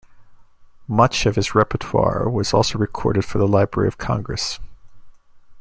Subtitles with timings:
[0.87, 4.59] Much of his repertoire was also recorded for the Library of Congress.